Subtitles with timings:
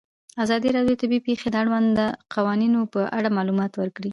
[0.43, 2.05] ازادي راډیو د طبیعي پېښې د اړونده
[2.35, 4.09] قوانینو په اړه معلومات ورکړي.